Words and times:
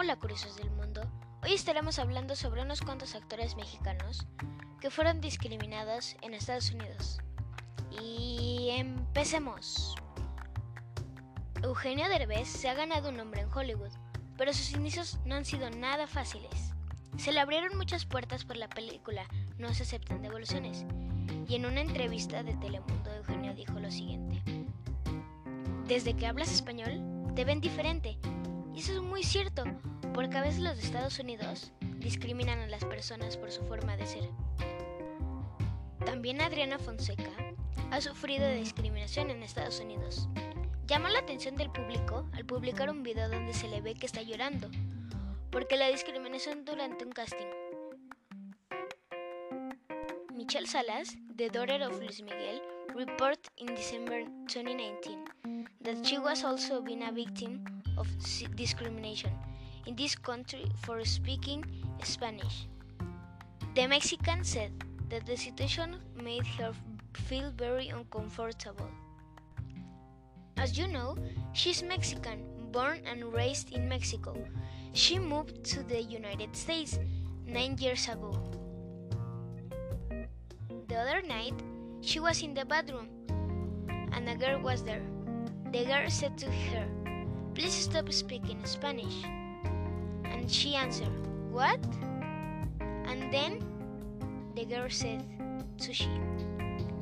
Hola 0.00 0.14
curiosos 0.14 0.54
del 0.54 0.70
mundo, 0.70 1.00
hoy 1.42 1.54
estaremos 1.54 1.98
hablando 1.98 2.36
sobre 2.36 2.62
unos 2.62 2.82
cuantos 2.82 3.16
actores 3.16 3.56
mexicanos 3.56 4.28
que 4.80 4.90
fueron 4.90 5.20
discriminados 5.20 6.14
en 6.22 6.34
Estados 6.34 6.70
Unidos. 6.70 7.18
Y 8.00 8.68
empecemos. 8.70 9.96
Eugenio 11.64 12.08
Derbez 12.08 12.46
se 12.46 12.68
ha 12.68 12.74
ganado 12.74 13.08
un 13.08 13.16
nombre 13.16 13.40
en 13.40 13.52
Hollywood, 13.52 13.90
pero 14.36 14.52
sus 14.52 14.70
inicios 14.70 15.18
no 15.24 15.34
han 15.34 15.44
sido 15.44 15.68
nada 15.68 16.06
fáciles. 16.06 16.74
Se 17.16 17.32
le 17.32 17.40
abrieron 17.40 17.76
muchas 17.76 18.06
puertas 18.06 18.44
por 18.44 18.56
la 18.56 18.68
película 18.68 19.26
No 19.58 19.74
se 19.74 19.82
aceptan 19.82 20.22
devoluciones, 20.22 20.86
y 21.48 21.56
en 21.56 21.66
una 21.66 21.80
entrevista 21.80 22.44
de 22.44 22.54
Telemundo 22.54 23.12
Eugenio 23.16 23.52
dijo 23.52 23.80
lo 23.80 23.90
siguiente. 23.90 24.40
Desde 25.88 26.14
que 26.14 26.28
hablas 26.28 26.52
español, 26.52 27.02
te 27.34 27.44
ven 27.44 27.60
diferente. 27.60 28.16
Eso 28.78 28.92
es 28.92 29.02
muy 29.02 29.24
cierto, 29.24 29.64
porque 30.14 30.36
a 30.36 30.40
veces 30.40 30.60
los 30.60 30.76
de 30.76 30.84
Estados 30.84 31.18
Unidos 31.18 31.72
discriminan 31.98 32.60
a 32.60 32.68
las 32.68 32.84
personas 32.84 33.36
por 33.36 33.50
su 33.50 33.60
forma 33.64 33.96
de 33.96 34.06
ser. 34.06 34.30
También 36.06 36.40
Adriana 36.40 36.78
Fonseca 36.78 37.32
ha 37.90 38.00
sufrido 38.00 38.46
de 38.46 38.54
discriminación 38.54 39.30
en 39.30 39.42
Estados 39.42 39.80
Unidos. 39.80 40.28
Llamó 40.86 41.08
la 41.08 41.18
atención 41.18 41.56
del 41.56 41.72
público 41.72 42.28
al 42.32 42.44
publicar 42.44 42.88
un 42.88 43.02
video 43.02 43.28
donde 43.28 43.52
se 43.52 43.66
le 43.66 43.80
ve 43.80 43.94
que 43.94 44.06
está 44.06 44.22
llorando, 44.22 44.70
porque 45.50 45.76
la 45.76 45.88
discriminación 45.88 46.64
durante 46.64 47.04
un 47.04 47.10
casting. 47.10 47.48
Michelle 50.36 50.68
Salas, 50.68 51.16
the 51.34 51.48
daughter 51.50 51.82
of 51.82 51.98
Luis 51.98 52.22
Miguel, 52.22 52.62
reported 52.94 53.50
in 53.56 53.74
December 53.74 54.24
2019 54.46 55.66
that 55.82 56.04
she 56.04 56.18
was 56.18 56.44
also 56.44 56.80
been 56.80 57.02
a 57.02 57.10
victim 57.10 57.77
of 57.98 58.06
discrimination 58.54 59.32
in 59.86 59.96
this 59.96 60.14
country 60.14 60.70
for 60.82 61.04
speaking 61.04 61.64
Spanish. 62.02 62.68
The 63.74 63.86
Mexican 63.86 64.44
said 64.44 64.72
that 65.10 65.26
the 65.26 65.36
situation 65.36 65.96
made 66.22 66.46
her 66.58 66.72
feel 67.14 67.50
very 67.50 67.88
uncomfortable. 67.88 68.88
As 70.56 70.78
you 70.78 70.86
know, 70.88 71.16
she's 71.52 71.82
Mexican, 71.82 72.44
born 72.72 73.00
and 73.06 73.32
raised 73.32 73.72
in 73.72 73.88
Mexico. 73.88 74.36
She 74.92 75.18
moved 75.18 75.64
to 75.72 75.82
the 75.82 76.02
United 76.02 76.56
States 76.56 76.98
nine 77.46 77.76
years 77.78 78.08
ago. 78.08 78.34
The 80.88 80.96
other 80.96 81.22
night, 81.22 81.54
she 82.00 82.20
was 82.20 82.42
in 82.42 82.54
the 82.54 82.64
bathroom 82.64 83.08
and 84.12 84.28
a 84.28 84.34
girl 84.34 84.60
was 84.60 84.82
there. 84.82 85.02
The 85.72 85.84
girl 85.84 86.10
said 86.10 86.36
to 86.38 86.50
her, 86.50 86.88
Please 87.58 87.74
stop 87.74 88.12
speaking 88.12 88.64
Spanish. 88.64 89.24
And 90.22 90.48
she 90.48 90.76
answered, 90.76 91.10
What? 91.50 91.80
And 92.78 93.32
then 93.32 93.58
the 94.54 94.64
girl 94.64 94.88
said 94.88 95.24
to 95.78 95.92
she, 95.92 96.08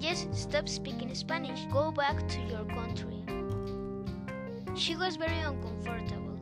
Yes, 0.00 0.26
stop 0.32 0.68
speaking 0.68 1.14
Spanish. 1.14 1.66
Go 1.72 1.92
back 1.92 2.26
to 2.26 2.40
your 2.50 2.64
country. 2.64 3.22
She 4.74 4.96
was 4.96 5.14
very 5.14 5.38
uncomfortable, 5.38 6.40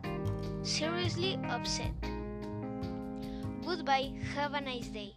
seriously 0.63 1.39
upset. 1.51 1.93
Goodbye, 3.63 4.15
have 4.35 4.55
a 4.55 4.61
nice 4.63 4.89
day. 4.89 5.13